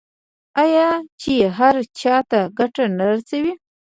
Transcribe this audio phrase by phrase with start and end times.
[0.63, 0.89] آیا
[1.21, 3.53] چې هر چا ته ګټه نه رسوي؟